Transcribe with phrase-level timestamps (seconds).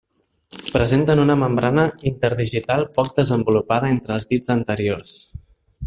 [0.77, 5.15] Presenten una membrana interdigital poc desenvolupada entre els dits anteriors.